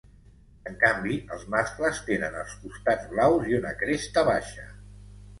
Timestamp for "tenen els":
2.07-2.55